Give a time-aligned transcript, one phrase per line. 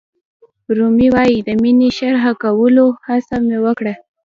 [0.77, 3.93] رومي وایي د مینې شرحه کولو هڅه مې وکړه.